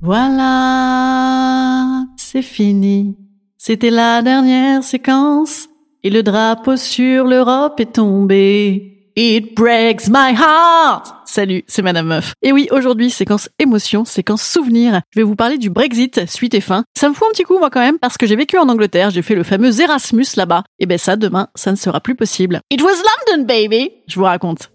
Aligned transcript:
Voilà, 0.00 1.74
c'est 2.16 2.42
fini. 2.42 3.16
C'était 3.56 3.90
la 3.90 4.22
dernière 4.22 4.84
séquence 4.84 5.68
et 6.04 6.10
le 6.10 6.22
drapeau 6.22 6.76
sur 6.76 7.24
l'Europe 7.24 7.80
est 7.80 7.94
tombé. 7.94 9.10
It 9.16 9.56
breaks 9.56 10.06
my 10.08 10.32
heart. 10.38 11.12
Salut, 11.24 11.64
c'est 11.66 11.82
Madame 11.82 12.06
Meuf. 12.06 12.34
Et 12.42 12.52
oui, 12.52 12.68
aujourd'hui, 12.70 13.10
séquence 13.10 13.48
émotion, 13.58 14.04
séquence 14.04 14.44
souvenir. 14.44 15.00
Je 15.10 15.18
vais 15.18 15.24
vous 15.24 15.34
parler 15.34 15.58
du 15.58 15.70
Brexit, 15.70 16.30
suite 16.30 16.54
et 16.54 16.60
fin. 16.60 16.84
Ça 16.96 17.08
me 17.08 17.14
fout 17.14 17.26
un 17.28 17.32
petit 17.32 17.42
coup, 17.42 17.58
moi, 17.58 17.68
quand 17.68 17.80
même, 17.80 17.98
parce 17.98 18.16
que 18.16 18.26
j'ai 18.26 18.36
vécu 18.36 18.56
en 18.56 18.68
Angleterre, 18.68 19.10
j'ai 19.10 19.22
fait 19.22 19.34
le 19.34 19.42
fameux 19.42 19.80
Erasmus 19.80 20.26
là-bas. 20.36 20.62
Et 20.78 20.86
ben 20.86 20.98
ça, 20.98 21.16
demain, 21.16 21.48
ça 21.56 21.72
ne 21.72 21.76
sera 21.76 22.00
plus 22.00 22.14
possible. 22.14 22.60
It 22.70 22.80
was 22.80 22.92
London, 23.26 23.44
baby! 23.44 23.90
Je 24.06 24.14
vous 24.14 24.24
raconte. 24.24 24.70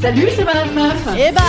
Salut, 0.00 0.28
c'est 0.36 0.44
Madame 0.44 0.72
Meuf. 0.74 1.06
Et 1.18 1.32
bam 1.32 1.44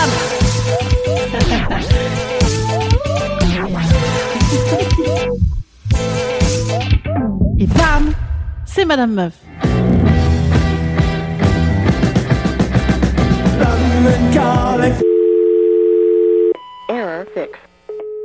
Et 7.58 7.66
bam 7.66 8.12
C'est 8.66 8.84
Madame 8.84 9.14
Meuf. 9.14 9.32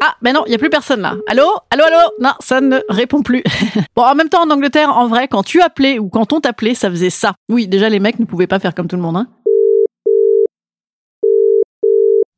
Ah, 0.03 0.15
ben 0.21 0.33
non, 0.33 0.43
il 0.45 0.51
y 0.51 0.55
a 0.55 0.57
plus 0.57 0.69
personne 0.69 1.01
là. 1.01 1.15
Allô? 1.27 1.43
Allô, 1.71 1.83
allô? 1.85 2.11
Non, 2.19 2.31
ça 2.39 2.61
ne 2.61 2.79
répond 2.87 3.23
plus. 3.23 3.43
bon, 3.95 4.03
en 4.03 4.15
même 4.15 4.29
temps, 4.29 4.43
en 4.43 4.49
Angleterre, 4.51 4.95
en 4.95 5.07
vrai, 5.07 5.27
quand 5.27 5.43
tu 5.43 5.61
appelais 5.61 5.97
ou 5.97 6.07
quand 6.09 6.33
on 6.33 6.39
t'appelait, 6.39 6.75
ça 6.75 6.89
faisait 6.89 7.09
ça. 7.09 7.33
Oui, 7.49 7.67
déjà, 7.67 7.89
les 7.89 7.99
mecs 7.99 8.19
ne 8.19 8.25
pouvaient 8.25 8.47
pas 8.47 8.59
faire 8.59 8.75
comme 8.75 8.87
tout 8.87 8.95
le 8.95 9.01
monde, 9.01 9.17
hein. 9.17 9.27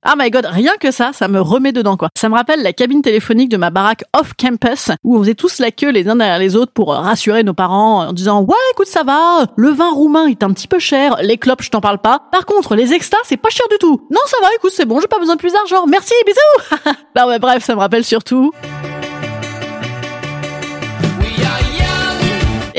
Ah 0.01 0.13
my 0.17 0.29
god, 0.29 0.45
rien 0.45 0.71
que 0.79 0.91
ça, 0.91 1.11
ça 1.11 1.27
me 1.27 1.41
remet 1.41 1.73
dedans 1.73 1.97
quoi. 1.97 2.07
Ça 2.15 2.29
me 2.29 2.35
rappelle 2.35 2.63
la 2.63 2.71
cabine 2.71 3.01
téléphonique 3.01 3.49
de 3.49 3.57
ma 3.57 3.69
baraque 3.69 4.05
off 4.17 4.33
campus 4.33 4.91
où 5.03 5.17
on 5.17 5.19
faisait 5.19 5.35
tous 5.35 5.59
la 5.59 5.71
queue 5.71 5.89
les 5.91 6.07
uns 6.07 6.15
derrière 6.15 6.39
les 6.39 6.55
autres 6.55 6.71
pour 6.71 6.93
euh, 6.93 6.99
rassurer 6.99 7.43
nos 7.43 7.53
parents 7.53 8.07
en 8.07 8.13
disant 8.13 8.41
"Ouais, 8.43 8.55
écoute, 8.71 8.87
ça 8.87 9.03
va, 9.03 9.47
le 9.57 9.69
vin 9.71 9.91
roumain 9.91 10.27
est 10.27 10.41
un 10.41 10.53
petit 10.53 10.69
peu 10.69 10.79
cher, 10.79 11.17
les 11.21 11.37
clopes, 11.37 11.63
je 11.63 11.69
t'en 11.69 11.81
parle 11.81 11.97
pas. 11.97 12.21
Par 12.31 12.45
contre, 12.45 12.75
les 12.75 12.93
extas, 12.93 13.17
c'est 13.25 13.35
pas 13.35 13.49
cher 13.49 13.65
du 13.69 13.77
tout. 13.77 14.07
Non, 14.09 14.21
ça 14.25 14.37
va, 14.41 14.47
écoute, 14.55 14.71
c'est 14.73 14.85
bon, 14.85 15.01
j'ai 15.01 15.07
pas 15.07 15.19
besoin 15.19 15.35
de 15.35 15.39
plus 15.39 15.51
d'argent. 15.51 15.85
Merci, 15.85 16.13
bisous." 16.25 16.93
non 17.17 17.27
mais 17.27 17.39
bref, 17.39 17.65
ça 17.65 17.75
me 17.75 17.79
rappelle 17.81 18.05
surtout 18.05 18.53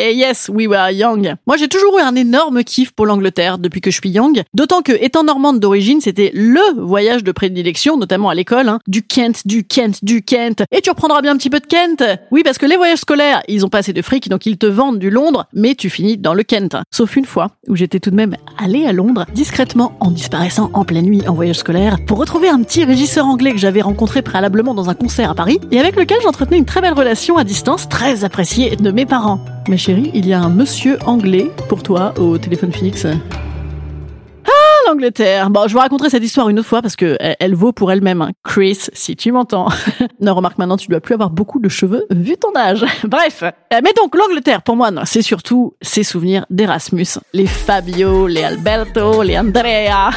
Et 0.02 0.14
yes, 0.14 0.48
we 0.48 0.66
were 0.66 0.90
young. 0.90 1.34
Moi, 1.46 1.58
j'ai 1.58 1.68
toujours 1.68 1.98
eu 1.98 2.00
un 2.00 2.14
énorme 2.14 2.64
kiff 2.64 2.90
pour 2.90 3.04
l'Angleterre 3.04 3.58
depuis 3.58 3.82
que 3.82 3.90
je 3.90 3.98
suis 4.00 4.08
young. 4.08 4.42
D'autant 4.54 4.80
que, 4.80 4.92
étant 4.92 5.24
normande 5.24 5.60
d'origine, 5.60 6.00
c'était 6.00 6.30
LE 6.32 6.80
voyage 6.80 7.22
de 7.22 7.32
prédilection, 7.32 7.98
notamment 7.98 8.30
à 8.30 8.34
l'école, 8.34 8.70
hein. 8.70 8.78
Du 8.88 9.02
Kent, 9.02 9.46
du 9.46 9.62
Kent, 9.62 10.02
du 10.02 10.22
Kent. 10.22 10.62
Et 10.72 10.80
tu 10.80 10.88
reprendras 10.88 11.20
bien 11.20 11.32
un 11.32 11.36
petit 11.36 11.50
peu 11.50 11.60
de 11.60 11.66
Kent. 11.66 12.02
Oui, 12.30 12.40
parce 12.42 12.56
que 12.56 12.64
les 12.64 12.78
voyages 12.78 13.00
scolaires, 13.00 13.42
ils 13.46 13.66
ont 13.66 13.68
pas 13.68 13.80
assez 13.80 13.92
de 13.92 14.00
fric, 14.00 14.30
donc 14.30 14.46
ils 14.46 14.56
te 14.56 14.64
vendent 14.64 14.98
du 14.98 15.10
Londres, 15.10 15.44
mais 15.52 15.74
tu 15.74 15.90
finis 15.90 16.16
dans 16.16 16.32
le 16.32 16.44
Kent. 16.44 16.78
Sauf 16.90 17.16
une 17.16 17.26
fois, 17.26 17.50
où 17.68 17.76
j'étais 17.76 18.00
tout 18.00 18.10
de 18.10 18.16
même 18.16 18.36
allée 18.56 18.86
à 18.86 18.94
Londres, 18.94 19.26
discrètement, 19.34 19.98
en 20.00 20.10
disparaissant 20.10 20.70
en 20.72 20.86
pleine 20.86 21.04
nuit 21.04 21.28
en 21.28 21.34
voyage 21.34 21.56
scolaire, 21.56 21.98
pour 22.06 22.16
retrouver 22.16 22.48
un 22.48 22.62
petit 22.62 22.84
régisseur 22.84 23.26
anglais 23.26 23.52
que 23.52 23.58
j'avais 23.58 23.82
rencontré 23.82 24.22
préalablement 24.22 24.72
dans 24.72 24.88
un 24.88 24.94
concert 24.94 25.28
à 25.28 25.34
Paris, 25.34 25.60
et 25.70 25.78
avec 25.78 25.94
lequel 25.96 26.22
j'entretenais 26.22 26.56
une 26.56 26.64
très 26.64 26.80
belle 26.80 26.94
relation 26.94 27.36
à 27.36 27.44
distance, 27.44 27.86
très 27.86 28.24
appréciée 28.24 28.76
de 28.76 28.90
mes 28.92 29.04
parents. 29.04 29.44
Il 29.98 30.26
y 30.26 30.32
a 30.32 30.40
un 30.40 30.50
monsieur 30.50 30.98
anglais 31.04 31.50
pour 31.68 31.82
toi 31.82 32.14
au 32.18 32.38
téléphone 32.38 32.72
fixe. 32.72 33.06
L'Angleterre. 34.90 35.50
Bon, 35.50 35.68
je 35.68 35.72
vous 35.72 35.78
raconterai 35.78 36.10
cette 36.10 36.24
histoire 36.24 36.48
une 36.48 36.58
autre 36.58 36.66
fois 36.68 36.82
parce 36.82 36.96
que 36.96 37.16
elle, 37.20 37.36
elle 37.38 37.54
vaut 37.54 37.70
pour 37.70 37.92
elle-même. 37.92 38.22
hein. 38.22 38.32
Chris, 38.42 38.76
si 38.92 39.14
tu 39.14 39.30
m'entends. 39.30 39.68
non, 40.20 40.34
remarque 40.34 40.58
maintenant, 40.58 40.76
tu 40.76 40.88
dois 40.88 40.98
plus 40.98 41.14
avoir 41.14 41.30
beaucoup 41.30 41.60
de 41.60 41.68
cheveux 41.68 42.06
vu 42.10 42.36
ton 42.36 42.52
âge. 42.58 42.84
Bref. 43.04 43.44
Euh, 43.44 43.50
Mais 43.84 43.92
donc, 43.96 44.16
l'Angleterre, 44.16 44.62
pour 44.62 44.74
moi, 44.74 44.90
non, 44.90 45.02
c'est 45.04 45.22
surtout 45.22 45.74
ses 45.80 46.02
souvenirs 46.02 46.44
d'Erasmus. 46.50 47.06
Les 47.32 47.46
Fabio, 47.46 48.26
les 48.26 48.42
Alberto, 48.42 49.22
les 49.22 49.38
Andrea. 49.38 50.10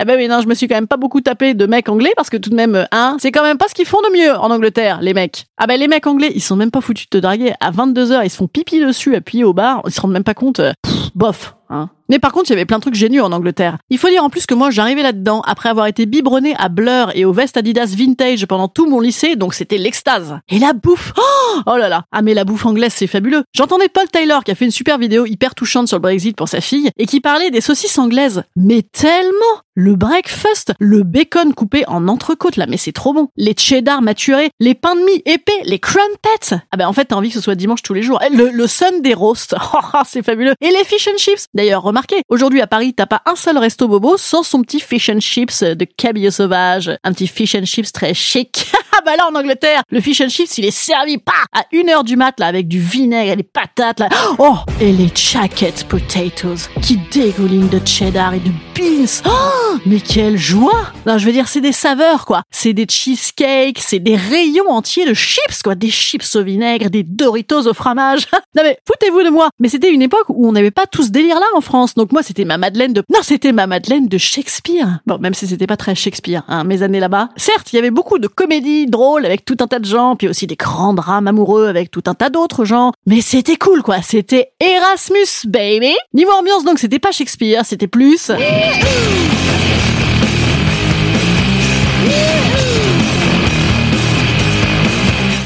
Eh 0.00 0.04
ben 0.04 0.16
oui, 0.18 0.28
non, 0.28 0.42
je 0.42 0.46
me 0.46 0.54
suis 0.54 0.68
quand 0.68 0.74
même 0.74 0.86
pas 0.86 0.98
beaucoup 0.98 1.22
tapé 1.22 1.54
de 1.54 1.64
mecs 1.66 1.88
anglais 1.88 2.12
parce 2.16 2.28
que 2.28 2.36
tout 2.36 2.50
de 2.50 2.54
même, 2.54 2.74
euh, 2.74 2.84
hein, 2.92 3.16
c'est 3.18 3.32
quand 3.32 3.42
même 3.42 3.56
pas 3.56 3.66
ce 3.68 3.74
qu'ils 3.74 3.86
font 3.86 4.00
de 4.02 4.14
mieux 4.16 4.36
en 4.36 4.50
Angleterre, 4.50 4.98
les 5.00 5.14
mecs. 5.14 5.46
Ah 5.56 5.66
ben 5.66 5.80
les 5.80 5.88
mecs 5.88 6.06
anglais, 6.06 6.30
ils 6.34 6.42
sont 6.42 6.54
même 6.56 6.70
pas 6.70 6.80
foutus 6.82 7.08
de 7.10 7.18
te 7.18 7.22
draguer. 7.22 7.54
À 7.60 7.70
22h, 7.70 8.20
ils 8.24 8.30
se 8.30 8.36
font 8.36 8.46
pipi 8.46 8.78
dessus, 8.80 9.16
appuyés 9.16 9.44
au 9.44 9.54
bar, 9.54 9.80
ils 9.86 9.92
se 9.92 10.00
rendent 10.00 10.12
même 10.12 10.22
pas 10.24 10.34
compte. 10.34 10.60
euh, 10.60 10.72
pff, 10.82 11.10
bof, 11.14 11.56
hein. 11.70 11.90
Mais 12.10 12.18
par 12.18 12.32
contre, 12.32 12.46
il 12.48 12.50
y 12.50 12.52
avait 12.54 12.64
plein 12.64 12.78
de 12.78 12.82
trucs 12.82 12.94
géniaux 12.94 13.24
en 13.24 13.32
Angleterre. 13.32 13.76
Il 13.90 13.98
faut 13.98 14.08
dire 14.08 14.24
en 14.24 14.30
plus 14.30 14.46
que 14.46 14.54
moi, 14.54 14.70
j'arrivais 14.70 15.02
là-dedans 15.02 15.42
après 15.44 15.68
avoir 15.68 15.86
été 15.86 16.06
biberonné 16.06 16.54
à 16.56 16.70
Blur 16.70 17.10
et 17.14 17.26
aux 17.26 17.34
vestes 17.34 17.58
Adidas 17.58 17.94
vintage 17.94 18.46
pendant 18.46 18.66
tout 18.68 18.88
mon 18.88 18.98
lycée, 19.00 19.36
donc 19.36 19.52
c'était 19.52 19.76
l'extase. 19.76 20.38
Et 20.48 20.58
la 20.58 20.72
bouffe 20.72 21.12
Oh, 21.18 21.60
oh 21.66 21.76
là 21.76 21.90
là 21.90 22.04
Ah 22.10 22.22
mais 22.22 22.32
la 22.32 22.44
bouffe 22.44 22.64
anglaise, 22.64 22.94
c'est 22.94 23.06
fabuleux. 23.06 23.42
J'entendais 23.54 23.90
Paul 23.90 24.08
Taylor 24.08 24.42
qui 24.42 24.50
a 24.52 24.54
fait 24.54 24.64
une 24.64 24.70
super 24.70 24.96
vidéo 24.96 25.26
hyper 25.26 25.54
touchante 25.54 25.88
sur 25.88 25.98
le 25.98 26.02
Brexit 26.02 26.34
pour 26.34 26.48
sa 26.48 26.62
fille 26.62 26.90
et 26.96 27.04
qui 27.04 27.20
parlait 27.20 27.50
des 27.50 27.60
saucisses 27.60 27.98
anglaises. 27.98 28.42
Mais 28.56 28.80
tellement 28.82 29.34
Le 29.74 29.94
breakfast, 29.94 30.72
le 30.80 31.02
bacon 31.02 31.52
coupé 31.54 31.84
en 31.88 32.08
entrecôte 32.08 32.56
là, 32.56 32.66
mais 32.66 32.78
c'est 32.78 32.92
trop 32.92 33.12
bon. 33.12 33.28
Les 33.36 33.54
cheddar 33.56 34.00
maturés, 34.02 34.50
les 34.60 34.74
pains 34.74 34.94
de 34.96 35.00
mie 35.02 35.22
épais, 35.26 35.52
les 35.64 35.78
crumpets. 35.78 36.56
Ah 36.72 36.76
ben 36.76 36.88
en 36.88 36.92
fait, 36.92 37.04
t'as 37.04 37.16
envie 37.16 37.28
que 37.28 37.34
ce 37.34 37.40
soit 37.40 37.54
dimanche 37.54 37.82
tous 37.82 37.94
les 37.94 38.02
jours. 38.02 38.18
Eh, 38.26 38.34
Le, 38.34 38.48
le 38.48 38.66
Sunday 38.66 39.14
roast, 39.14 39.54
Oh, 39.74 39.78
oh, 39.94 39.98
c'est 40.06 40.22
fabuleux. 40.24 40.54
Et 40.60 40.70
les 40.70 40.84
fish 40.84 41.06
and 41.08 41.18
chips. 41.18 41.46
D'ailleurs, 41.58 41.82
remarquez, 41.82 42.22
aujourd'hui 42.28 42.60
à 42.60 42.68
Paris, 42.68 42.94
t'as 42.94 43.06
pas 43.06 43.20
un 43.26 43.34
seul 43.34 43.58
resto 43.58 43.88
bobo 43.88 44.16
sans 44.16 44.44
son 44.44 44.62
petit 44.62 44.78
fish 44.78 45.08
and 45.08 45.18
chips 45.18 45.64
de 45.64 45.84
cabillaud 45.84 46.30
sauvage. 46.30 46.96
Un 47.02 47.12
petit 47.12 47.26
fish 47.26 47.56
and 47.56 47.64
chips 47.64 47.90
très 47.90 48.14
chic. 48.14 48.70
Ah 48.98 49.02
bah 49.06 49.14
là 49.16 49.28
en 49.30 49.34
Angleterre, 49.36 49.82
le 49.90 50.00
fish 50.00 50.20
and 50.22 50.28
chips 50.28 50.58
il 50.58 50.64
est 50.64 50.72
servi 50.72 51.18
pas 51.18 51.44
à 51.52 51.62
une 51.70 51.88
heure 51.88 52.02
du 52.02 52.16
mat 52.16 52.34
là 52.40 52.46
avec 52.46 52.66
du 52.66 52.80
vinaigre 52.80 53.30
et 53.34 53.36
des 53.36 53.44
patates 53.44 54.00
là. 54.00 54.08
Oh 54.38 54.56
et 54.80 54.90
les 54.90 55.08
jacket 55.14 55.84
potatoes 55.84 56.68
qui 56.82 56.98
dégoulinent 57.12 57.68
de 57.68 57.80
cheddar 57.86 58.34
et 58.34 58.40
de 58.40 58.50
beans. 58.74 59.22
Oh 59.24 59.76
mais 59.86 60.00
quelle 60.00 60.36
joie 60.36 60.88
Non 61.06 61.16
je 61.16 61.26
veux 61.26 61.30
dire 61.30 61.46
c'est 61.46 61.60
des 61.60 61.70
saveurs 61.70 62.26
quoi. 62.26 62.42
C'est 62.50 62.72
des 62.72 62.86
cheesecakes, 62.88 63.78
c'est 63.78 64.00
des 64.00 64.16
rayons 64.16 64.68
entiers 64.68 65.06
de 65.06 65.14
chips 65.14 65.62
quoi, 65.62 65.76
des 65.76 65.90
chips 65.90 66.34
au 66.34 66.42
vinaigre, 66.42 66.90
des 66.90 67.04
Doritos 67.04 67.68
au 67.68 67.74
fromage. 67.74 68.26
non 68.56 68.64
mais 68.64 68.78
foutez-vous 68.84 69.22
de 69.22 69.30
moi. 69.30 69.50
Mais 69.60 69.68
c'était 69.68 69.92
une 69.92 70.02
époque 70.02 70.28
où 70.28 70.48
on 70.48 70.50
n'avait 70.50 70.72
pas 70.72 70.86
tout 70.86 71.04
ce 71.04 71.10
délire 71.10 71.38
là 71.38 71.46
en 71.54 71.60
France. 71.60 71.94
Donc 71.94 72.10
moi 72.10 72.24
c'était 72.24 72.44
ma 72.44 72.58
Madeleine 72.58 72.94
de 72.94 73.04
non 73.10 73.20
c'était 73.22 73.52
ma 73.52 73.68
Madeleine 73.68 74.08
de 74.08 74.18
Shakespeare. 74.18 74.98
Bon 75.06 75.18
même 75.18 75.34
si 75.34 75.46
c'était 75.46 75.68
pas 75.68 75.76
très 75.76 75.94
Shakespeare 75.94 76.42
hein, 76.48 76.64
mes 76.64 76.82
années 76.82 76.98
là-bas. 76.98 77.28
Certes 77.36 77.72
il 77.72 77.76
y 77.76 77.78
avait 77.78 77.92
beaucoup 77.92 78.18
de 78.18 78.26
comédies 78.26 78.87
drôles 78.90 79.26
avec 79.26 79.44
tout 79.44 79.56
un 79.60 79.66
tas 79.66 79.78
de 79.78 79.84
gens, 79.84 80.16
puis 80.16 80.28
aussi 80.28 80.46
des 80.46 80.56
grands 80.56 80.94
drames 80.94 81.26
amoureux 81.26 81.66
avec 81.66 81.90
tout 81.90 82.02
un 82.06 82.14
tas 82.14 82.30
d'autres 82.30 82.64
gens. 82.64 82.92
Mais 83.06 83.20
c'était 83.20 83.56
cool 83.56 83.82
quoi. 83.82 84.02
C'était 84.02 84.52
Erasmus 84.60 85.46
baby. 85.46 85.94
Niveau 86.14 86.32
ambiance 86.32 86.64
donc 86.64 86.78
c'était 86.78 86.98
pas 86.98 87.12
Shakespeare, 87.12 87.64
c'était 87.64 87.86
plus. 87.88 88.30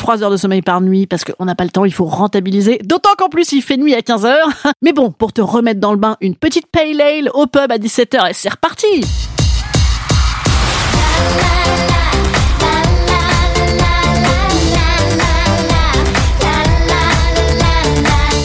3 0.03 0.25
heures 0.25 0.31
de 0.31 0.37
sommeil 0.37 0.63
par 0.63 0.81
nuit 0.81 1.07
parce 1.07 1.23
qu'on 1.23 1.45
n'a 1.45 1.55
pas 1.55 1.63
le 1.63 1.71
temps, 1.71 1.85
il 1.85 1.95
faut 1.95 2.05
rentabiliser. 2.05 2.81
D'autant 2.83 3.11
qu'en 3.17 3.29
plus, 3.29 3.53
il 3.53 3.63
fait 3.63 3.77
nuit 3.77 3.95
à 3.95 4.03
15 4.03 4.27
heures. 4.27 4.49
Mais 4.83 4.93
bon, 4.93 5.13
pour 5.13 5.33
te 5.33 5.41
remettre 5.41 5.79
dans 5.79 5.93
le 5.93 5.99
bain, 5.99 6.17
une 6.21 6.35
petite 6.35 6.67
pale 6.67 7.01
ale 7.01 7.31
au 7.35 7.47
pub 7.47 7.71
à 7.71 7.79
17h 7.79 8.31
et 8.31 8.33
c'est 8.33 8.49
reparti. 8.49 9.05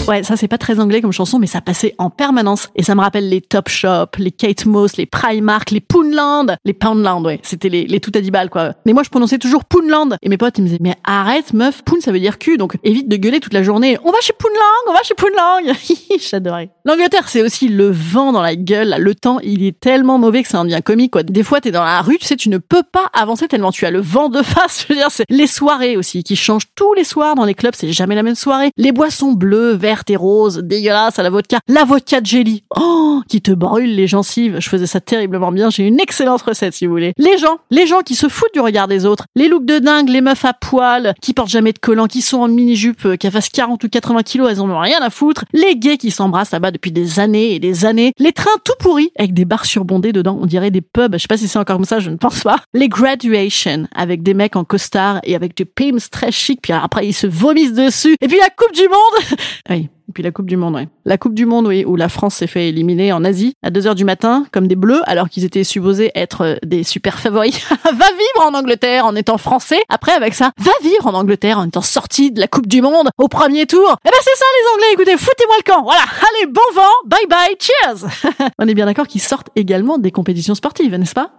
Ouais, 0.08 0.24
ça 0.24 0.38
c'est 0.38 0.48
pas 0.48 0.58
très 0.58 0.80
anglais 0.80 1.02
comme 1.02 1.12
chanson, 1.12 1.38
mais 1.40 1.48
ça 1.48 1.62
passait 1.62 1.94
en 1.98 2.10
permanence. 2.10 2.70
Et 2.76 2.84
ça 2.84 2.96
me 2.96 3.02
rappelle 3.02 3.28
les 3.30 3.42
Top 3.42 3.68
Shop, 3.68 4.08
les 4.18 4.32
Kate 4.32 4.66
Moss, 4.66 4.98
les 4.98 5.06
Primark, 5.06 5.72
les 5.72 5.82
Poundland, 5.82 6.56
les 6.64 6.74
Poundland, 6.74 7.26
ouais. 7.26 7.40
C'était 7.44 7.70
les, 7.70 7.86
les 7.86 8.00
tout 8.00 8.12
à 8.16 8.22
10 8.22 8.32
balles, 8.32 8.50
quoi. 8.50 8.74
Mais 8.86 8.94
moi, 8.94 9.04
je 9.04 9.10
prononçais 9.10 9.38
toujours 9.38 9.66
Poundland. 9.66 10.16
Et 10.22 10.30
mes 10.30 10.38
potes, 10.38 10.58
ils 10.58 10.62
me 10.62 10.68
disaient, 10.68 10.80
mais 10.82 10.96
arrête, 11.04 11.54
meuf, 11.54 11.84
Pound, 11.84 12.02
ça 12.02 12.12
veut 12.12 12.20
dire 12.20 12.38
cul. 12.38 12.58
Donc, 12.58 12.78
évite 12.84 13.08
de 13.08 13.18
gueuler 13.18 13.40
toute 13.40 13.54
la 13.54 13.64
journée. 13.64 13.98
On 14.04 14.12
va 14.12 14.20
chez 14.22 14.34
Poundland, 14.34 14.62
on 14.88 14.94
va 14.94 15.04
chez 15.04 15.14
Poundland. 15.14 15.76
J'adorais. 16.30 16.70
L'Angleterre, 16.86 17.28
c'est 17.28 17.42
aussi 17.42 17.68
le 17.68 17.90
vent 17.92 18.32
dans 18.32 18.42
la 18.42 18.56
gueule. 18.56 18.96
Le 18.98 19.14
temps, 19.14 19.40
il 19.42 19.64
est 19.66 19.78
tellement 19.78 20.18
mauvais 20.18 20.44
que 20.44 20.50
ça 20.50 20.60
en 20.60 20.64
devient 20.64 20.82
comique, 20.84 21.12
quoi. 21.12 21.24
Des 21.24 21.44
fois, 21.44 21.60
t'es 21.60 21.72
dans 21.72 21.84
la 21.84 22.02
rue, 22.02 22.18
tu 22.18 22.26
sais, 22.26 22.36
tu 22.36 22.50
ne 22.50 22.58
peux 22.58 22.84
pas 22.84 23.10
avancer 23.14 23.48
tellement 23.48 23.72
tu 23.72 23.86
as 23.86 23.92
le 23.92 24.00
vent 24.00 24.30
de 24.30 24.42
face. 24.42 24.86
Je 24.88 24.94
veux 24.94 25.00
dire, 25.00 25.12
c'est 25.12 25.26
les 25.30 25.48
soirées 25.48 25.98
aussi 25.98 26.24
qui 26.24 26.36
changent 26.36 26.68
tous 26.76 26.94
les 26.94 27.04
soirs 27.04 27.36
dans 27.36 27.46
les 27.46 27.54
clubs. 27.54 27.74
C'est 27.76 27.92
jamais 27.92 28.16
la 28.16 28.24
même 28.24 28.36
soirée. 28.36 28.72
Les 28.78 28.92
boissons 28.92 29.34
bleues, 29.34 29.74
vertes, 29.98 30.10
et 30.10 30.62
dégueulasse 30.62 31.20
à 31.20 31.24
la 31.24 31.30
vodka. 31.30 31.60
La 31.68 31.84
vodka 31.84 32.20
jelly. 32.24 32.64
Oh, 32.76 33.22
qui 33.28 33.42
te 33.42 33.52
brûle 33.52 33.96
les 33.96 34.08
gencives. 34.08 34.60
Je 34.60 34.70
faisais 34.70 34.88
ça 34.88 35.00
terriblement 35.00 35.52
bien. 35.52 35.70
J'ai 35.70 35.86
une 35.86 36.00
excellente 36.00 36.42
recette, 36.42 36.74
si 36.74 36.86
vous 36.86 36.92
voulez. 36.92 37.14
Les 37.18 37.38
gens, 37.38 37.58
les 37.72 37.88
gens 37.88 38.02
qui 38.02 38.16
se 38.16 38.28
foutent 38.28 38.54
du 38.54 38.60
regard 38.60 38.88
des 38.88 39.06
autres. 39.06 39.26
Les 39.36 39.48
looks 39.48 39.66
de 39.66 39.80
dingue, 39.80 40.10
les 40.10 40.22
meufs 40.22 40.46
à 40.46 40.54
poil, 40.54 41.14
qui 41.22 41.34
portent 41.34 41.50
jamais 41.50 41.74
de 41.74 41.80
collant, 41.80 42.08
qui 42.08 42.22
sont 42.22 42.40
en 42.40 42.48
mini-jupe, 42.48 43.06
euh, 43.06 43.16
qui 43.16 43.30
fassent 43.30 43.50
40 43.50 43.84
ou 43.84 43.90
80 43.90 44.24
kilos, 44.24 44.50
elles 44.52 44.62
en 44.62 44.70
ont 44.70 44.80
rien 44.80 45.00
à 45.02 45.10
foutre. 45.10 45.46
Les 45.54 45.76
gays 45.76 45.98
qui 45.98 46.12
s'embrassent 46.12 46.52
là-bas 46.52 46.72
depuis 46.72 46.92
des 46.92 47.20
années 47.20 47.56
et 47.56 47.60
des 47.60 47.86
années. 47.86 48.14
Les 48.20 48.32
trains 48.32 48.50
tout 48.64 48.74
pourris, 48.80 49.12
avec 49.18 49.34
des 49.34 49.46
bars 49.46 49.66
surbondés 49.66 50.14
dedans. 50.14 50.38
On 50.42 50.46
dirait 50.46 50.72
des 50.72 50.82
pubs. 50.82 51.14
Je 51.14 51.20
sais 51.20 51.28
pas 51.28 51.38
si 51.38 51.48
c'est 51.48 51.60
encore 51.60 51.78
comme 51.78 51.86
ça, 51.86 52.00
je 52.00 52.10
ne 52.10 52.16
pense 52.16 52.44
pas. 52.44 52.58
Les 52.74 52.90
graduation, 52.90 53.88
avec 53.94 54.24
des 54.24 54.34
mecs 54.34 54.56
en 54.56 54.64
costard 54.64 55.20
et 55.24 55.36
avec 55.36 55.56
des 55.56 55.66
pims 55.66 55.98
très 56.12 56.32
chic, 56.32 56.62
puis 56.62 56.74
après 56.74 57.06
ils 57.06 57.14
se 57.14 57.28
vomissent 57.28 57.74
dessus. 57.74 58.16
Et 58.22 58.28
puis 58.28 58.38
la 58.38 58.50
Coupe 58.50 58.74
du 58.74 58.88
Monde. 58.88 59.38
oui. 59.70 59.87
Et 60.10 60.14
puis 60.14 60.24
la 60.24 60.32
Coupe 60.32 60.46
du 60.46 60.56
Monde, 60.56 60.76
ouais. 60.76 60.88
La 61.06 61.18
Coupe 61.18 61.34
du 61.34 61.46
Monde, 61.46 61.68
oui, 61.68 61.84
où 61.86 61.98
la 61.98 62.08
France 62.08 62.36
s'est 62.36 62.48
fait 62.48 62.70
éliminer 62.70 63.12
en 63.12 63.26
Asie 63.26 63.56
à 63.62 63.70
2 63.70 63.88
heures 63.88 63.96
du 63.96 64.06
matin, 64.06 64.46
comme 64.54 64.68
des 64.68 64.78
bleus, 64.78 65.02
alors 65.06 65.28
qu'ils 65.28 65.44
étaient 65.44 65.66
supposés 65.66 66.12
être 66.16 66.42
euh, 66.42 66.56
des 66.66 66.84
super 66.84 67.20
favoris. 67.20 67.60
va 67.84 67.92
vivre 67.92 68.48
en 68.48 68.54
Angleterre 68.54 69.06
en 69.06 69.16
étant 69.16 69.38
français. 69.38 69.82
Après, 69.90 70.14
avec 70.14 70.34
ça, 70.34 70.52
va 70.58 70.72
vivre 70.82 71.08
en 71.08 71.14
Angleterre 71.14 71.60
en 71.60 71.68
étant 71.68 71.82
sorti 71.82 72.32
de 72.32 72.40
la 72.40 72.48
Coupe 72.48 72.68
du 72.68 72.82
Monde 72.82 73.10
au 73.18 73.28
premier 73.28 73.66
tour. 73.66 73.98
Eh 74.06 74.10
ben, 74.10 74.18
c'est 74.22 74.38
ça, 74.38 74.46
les 74.62 74.70
Anglais. 74.74 74.94
Écoutez, 74.94 75.18
foutez-moi 75.18 75.56
le 75.58 75.72
camp. 75.72 75.84
Voilà. 75.84 76.02
Allez, 76.02 76.48
bon 76.48 76.62
vent. 76.74 76.82
Bye 77.06 77.28
bye. 77.30 77.58
Cheers. 77.60 78.08
On 78.60 78.68
est 78.68 78.74
bien 78.74 78.86
d'accord 78.86 79.08
qu'ils 79.08 79.22
sortent 79.22 79.50
également 79.56 79.98
des 79.98 80.12
compétitions 80.12 80.56
sportives, 80.56 80.96
n'est-ce 80.96 81.14
pas? 81.14 81.32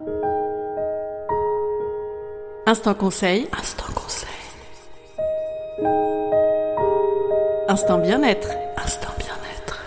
Instant 2.67 2.93
conseil. 2.93 3.47
Instant 3.59 3.85
conseil. 3.95 4.29
Instant 7.69 7.99
bien-être. 7.99 8.49
Instant 8.83 9.11
bien-être. 9.19 9.79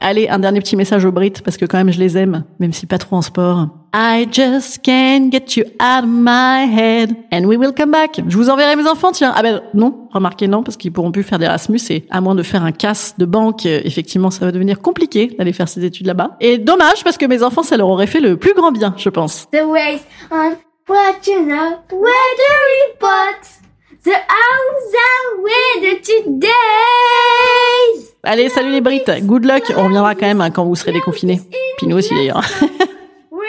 Allez, 0.00 0.28
un 0.28 0.38
dernier 0.38 0.60
petit 0.60 0.76
message 0.76 1.04
aux 1.04 1.10
Brits, 1.10 1.42
parce 1.44 1.56
que 1.56 1.64
quand 1.64 1.76
même 1.76 1.90
je 1.90 1.98
les 1.98 2.16
aime, 2.16 2.44
même 2.60 2.72
si 2.72 2.86
pas 2.86 2.98
trop 2.98 3.16
en 3.16 3.22
sport. 3.22 3.66
I 3.92 4.28
just 4.30 4.82
can't 4.84 5.28
get 5.32 5.56
you 5.56 5.64
out 5.80 6.04
of 6.04 6.08
my 6.08 6.72
head, 6.72 7.16
and 7.32 7.46
we 7.46 7.58
will 7.58 7.72
come 7.76 7.90
back. 7.90 8.20
Je 8.28 8.36
vous 8.36 8.48
enverrai 8.48 8.76
mes 8.76 8.86
enfants, 8.86 9.10
tiens. 9.10 9.32
Ah 9.34 9.42
ben 9.42 9.60
non, 9.74 10.06
remarquez 10.12 10.46
non, 10.46 10.62
parce 10.62 10.76
qu'ils 10.76 10.92
pourront 10.92 11.10
plus 11.10 11.24
faire 11.24 11.40
d'Erasmus, 11.40 11.80
et 11.90 12.06
à 12.10 12.20
moins 12.20 12.36
de 12.36 12.44
faire 12.44 12.62
un 12.62 12.70
casse 12.70 13.16
de 13.18 13.24
banque, 13.24 13.66
euh, 13.66 13.80
effectivement, 13.82 14.30
ça 14.30 14.44
va 14.44 14.52
devenir 14.52 14.80
compliqué 14.80 15.34
d'aller 15.36 15.52
faire 15.52 15.68
ces 15.68 15.84
études 15.84 16.06
là-bas. 16.06 16.36
Et 16.40 16.58
dommage, 16.58 17.02
parce 17.02 17.18
que 17.18 17.26
mes 17.26 17.42
enfants, 17.42 17.64
ça 17.64 17.76
leur 17.76 17.88
aurait 17.88 18.06
fait 18.06 18.20
le 18.20 18.36
plus 18.36 18.54
grand 18.54 18.70
bien, 18.70 18.94
je 18.96 19.08
pense. 19.08 19.48
The 19.50 19.64
ways 19.66 19.98
on 20.30 20.52
what 20.88 21.26
you 21.26 21.44
know, 21.44 21.74
weather 21.90 22.56
reports. 22.92 23.67
The 24.08 24.14
are 24.14 25.42
weather 25.44 26.00
today. 26.00 26.48
Allez, 28.22 28.48
salut 28.48 28.70
les 28.70 28.80
Brits, 28.80 29.02
good 29.20 29.44
luck. 29.44 29.64
On 29.76 29.84
reviendra 29.84 30.14
quand 30.14 30.24
même 30.24 30.40
hein, 30.40 30.50
quand 30.50 30.64
vous 30.64 30.76
serez 30.76 30.92
déconfinés. 30.92 31.42
Puis 31.76 31.86
nous 31.86 31.98
aussi 31.98 32.14
d'ailleurs. 32.14 32.42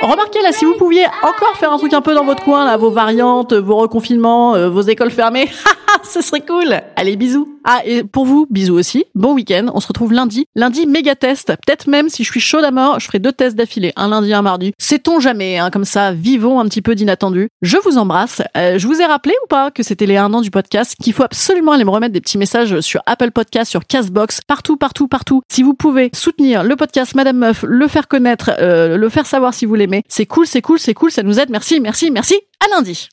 Remarquez 0.02 0.42
là, 0.42 0.52
si 0.52 0.66
vous 0.66 0.74
pouviez 0.74 1.06
encore 1.24 1.56
faire 1.56 1.72
un 1.72 1.78
truc 1.78 1.94
un 1.94 2.02
peu 2.02 2.14
dans 2.14 2.26
votre 2.26 2.44
coin, 2.44 2.66
là, 2.66 2.76
vos 2.76 2.90
variantes, 2.90 3.54
vos 3.54 3.78
reconfinements, 3.78 4.56
euh, 4.56 4.70
vos 4.70 4.82
écoles 4.82 5.12
fermées, 5.12 5.50
ce 6.04 6.22
serait 6.22 6.42
cool. 6.42 6.82
Allez, 6.96 7.16
bisous. 7.16 7.60
Ah, 7.64 7.82
et 7.86 8.04
pour 8.04 8.26
vous, 8.26 8.48
bisous 8.50 8.76
aussi. 8.76 9.06
Bon 9.16 9.34
week-end. 9.34 9.68
On 9.74 9.80
se 9.80 9.88
retrouve 9.88 10.14
lundi. 10.14 10.46
Lundi, 10.56 10.88
méga 10.88 11.16
test. 11.16 11.48
Peut-être 11.48 11.88
même 11.88 12.10
si 12.10 12.24
je 12.24 12.32
suis 12.32 12.40
chaude 12.40 12.64
à 12.64 12.72
mort, 12.72 13.00
je 13.00 13.06
ferai 13.06 13.20
deux 13.20 13.32
tests 13.32 13.56
d'affilée. 13.56 13.94
Un 13.96 14.10
lundi, 14.10 14.34
un 14.34 14.42
mardi. 14.42 14.74
Sait-on 14.78 15.20
jamais, 15.20 15.58
hein, 15.58 15.70
comme 15.70 15.86
ça, 15.86 16.12
vivons 16.12 16.60
un 16.60 16.66
petit 16.66 16.82
peu 16.82 16.96
d'inattendu. 16.96 17.50
Je 17.62 17.78
vous 17.78 17.98
embrasse. 17.98 18.42
Euh, 18.58 18.78
je 18.78 18.88
vous 18.88 19.02
ai 19.02 19.06
rappelé 19.06 19.34
ou 19.44 19.48
pas 19.48 19.72
que 19.72 19.84
c'était 19.84 20.06
les 20.06 20.18
un 20.18 20.34
an 20.34 20.42
du 20.42 20.52
podcast, 20.52 20.96
qu'il 21.02 21.14
faut 21.14 21.24
absolument 21.24 21.74
aller 21.74 21.86
me 21.86 21.92
remettre 21.92 22.14
des 22.14 22.22
petits 22.22 22.38
messages 22.38 22.80
sur 22.82 23.02
Apple 23.06 23.32
Podcast, 23.32 23.70
sur 23.70 23.86
Castbox, 23.86 24.42
partout, 24.42 24.78
partout, 24.78 25.08
partout. 25.08 25.42
Si 25.52 25.64
vous 25.64 25.74
pouvez 25.74 26.10
soutenir 26.14 26.64
le 26.64 26.76
podcast 26.76 27.16
Madame 27.16 27.38
Meuf, 27.38 27.64
le 27.68 27.88
faire 27.88 28.08
connaître, 28.08 28.52
euh, 28.60 28.98
le 28.98 29.10
faire 29.10 29.26
savoir 29.26 29.54
si 29.54 29.66
vous 29.66 29.76
l'aimez, 29.76 30.04
c'est 30.08 30.26
cool, 30.26 30.48
c'est 30.48 30.62
cool, 30.62 30.80
c'est 30.80 30.94
cool, 30.94 31.12
ça 31.12 31.24
nous 31.24 31.40
aide. 31.40 31.50
Merci, 31.50 31.80
merci, 31.80 32.12
merci. 32.12 32.36
À 32.60 32.76
lundi. 32.76 33.10